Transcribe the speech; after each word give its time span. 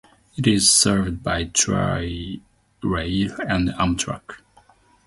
It 0.35 0.47
is 0.47 0.71
served 0.71 1.21
by 1.21 1.43
Tri-Rail 1.43 2.41
and 3.47 3.69
Amtrak. 3.69 4.39